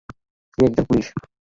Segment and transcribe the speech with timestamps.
[0.53, 1.07] সে একজন পুলিশ।